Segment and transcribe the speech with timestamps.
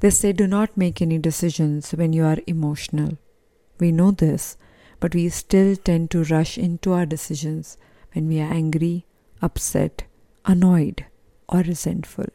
[0.00, 3.18] They say do not make any decisions when you are emotional.
[3.80, 4.56] We know this,
[5.00, 7.76] but we still tend to rush into our decisions
[8.12, 9.06] when we are angry,
[9.42, 10.04] upset,
[10.44, 11.06] annoyed,
[11.48, 12.26] or resentful.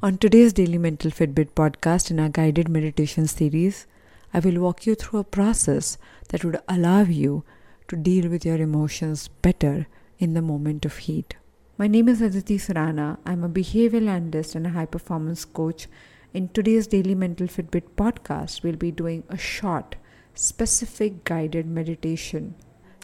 [0.00, 3.88] On today's Daily Mental Fitness podcast in our guided meditation series,
[4.32, 5.98] I will walk you through a process
[6.28, 7.42] that would allow you
[7.88, 9.88] to deal with your emotions better
[10.20, 11.34] in the moment of heat.
[11.76, 13.18] My name is Aditi Surana.
[13.26, 15.88] I'm a behavioral analyst and a high performance coach
[16.32, 19.96] in today's Daily Mental Fitness podcast, we'll be doing a short,
[20.34, 22.54] specific guided meditation.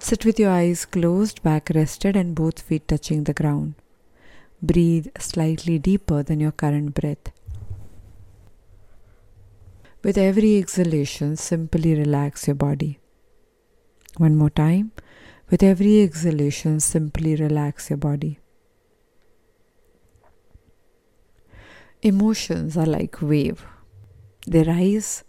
[0.01, 3.75] Sit with your eyes closed, back rested, and both feet touching the ground.
[4.63, 7.33] Breathe slightly deeper than your current breath.
[10.05, 13.01] With every exhalation, simply relax your body.
[14.19, 14.93] One more time.
[15.51, 18.39] With every exhalation, simply relax your body.
[22.03, 23.65] Emotions are like wave.
[24.47, 25.25] They rise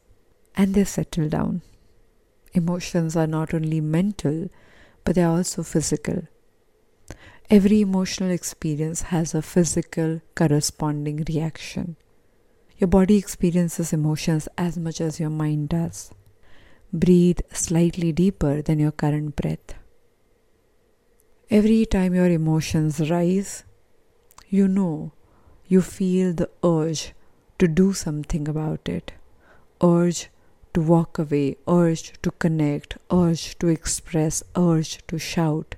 [0.56, 1.62] and they settle down.
[2.54, 4.50] Emotions are not only mental,
[5.04, 6.24] but they are also physical.
[7.50, 11.96] Every emotional experience has a physical corresponding reaction.
[12.78, 16.12] Your body experiences emotions as much as your mind does.
[16.92, 19.76] Breathe slightly deeper than your current breath.
[21.50, 23.64] Every time your emotions rise,
[24.50, 25.14] you know
[25.68, 27.14] you feel the urge
[27.60, 29.14] to do something about it,
[29.84, 30.30] urge
[30.74, 35.76] to walk away, urge to connect, urge to express, urge to shout,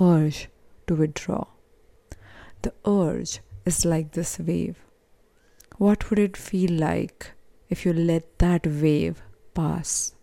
[0.00, 0.48] urge
[0.86, 1.44] to withdraw.
[2.62, 4.76] The urge is like this wave.
[5.76, 7.32] What would it feel like
[7.68, 9.22] if you let that wave
[9.54, 10.14] pass?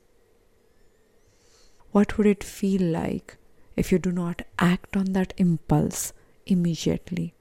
[1.92, 3.38] What would it feel like
[3.76, 6.14] if you do not act on that impulse
[6.46, 7.34] immediately?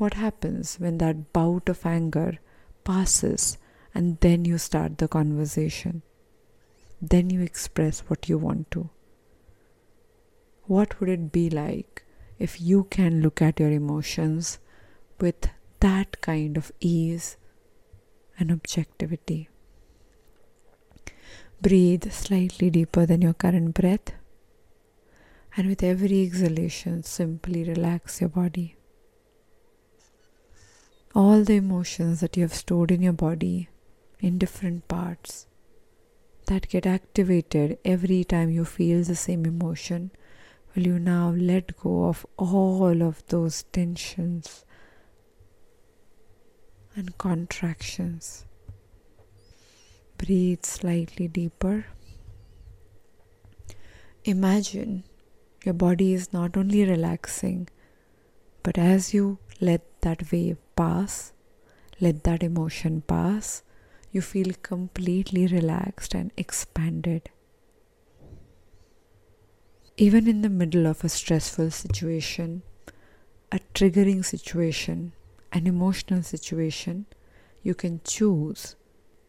[0.00, 2.38] What happens when that bout of anger
[2.84, 3.58] passes
[3.94, 6.02] and then you start the conversation.
[7.02, 8.90] Then you express what you want to.
[10.66, 12.04] What would it be like
[12.38, 14.58] if you can look at your emotions
[15.20, 15.50] with
[15.80, 17.36] that kind of ease
[18.38, 19.48] and objectivity?
[21.60, 24.12] Breathe slightly deeper than your current breath.
[25.56, 28.77] And with every exhalation, simply relax your body
[31.18, 33.68] all the emotions that you have stored in your body
[34.20, 35.48] in different parts
[36.46, 40.12] that get activated every time you feel the same emotion
[40.74, 44.64] will you now let go of all of those tensions
[46.94, 48.44] and contractions?
[50.18, 51.86] Breathe slightly deeper.
[54.24, 55.02] Imagine
[55.64, 57.68] your body is not only relaxing
[58.62, 61.32] but as you let that wave pass,
[62.00, 63.62] let that emotion pass,
[64.12, 67.30] you feel completely relaxed and expanded.
[69.96, 72.62] Even in the middle of a stressful situation,
[73.50, 75.12] a triggering situation,
[75.52, 77.06] an emotional situation,
[77.62, 78.76] you can choose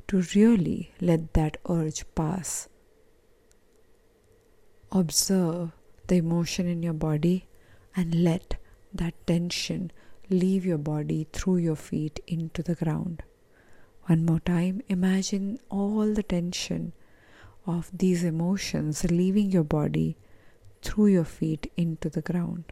[0.07, 2.69] to really let that urge pass.
[4.91, 5.71] Observe
[6.07, 7.47] the emotion in your body
[7.95, 8.55] and let
[8.93, 9.91] that tension
[10.29, 13.23] leave your body through your feet into the ground.
[14.05, 16.93] One more time, imagine all the tension
[17.65, 20.17] of these emotions leaving your body
[20.81, 22.65] through your feet into the ground.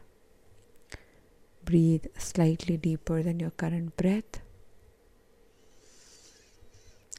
[1.64, 4.42] Breathe slightly deeper than your current breath.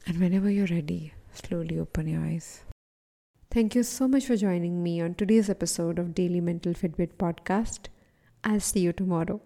[0.06, 2.62] And whenever you're ready, slowly open your eyes.
[3.50, 7.88] Thank you so much for joining me on today's episode of Daily Mental Fitness podcast.
[8.42, 9.40] I'll see you tomorrow.